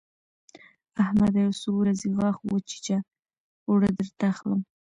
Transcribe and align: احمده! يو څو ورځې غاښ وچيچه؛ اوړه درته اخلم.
احمده! 1.03 1.39
يو 1.45 1.53
څو 1.61 1.69
ورځې 1.81 2.07
غاښ 2.17 2.35
وچيچه؛ 2.49 2.97
اوړه 3.67 3.89
درته 3.97 4.23
اخلم. 4.33 4.61